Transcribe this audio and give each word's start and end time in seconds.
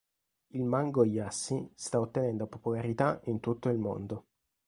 Il 0.47 0.63
Mango 0.65 1.03
lassi 1.03 1.69
sta 1.75 1.99
ottenendo 1.99 2.47
popolarità 2.47 3.19
in 3.25 3.39
tutto 3.39 3.69
il 3.69 3.77
mondo. 3.77 4.25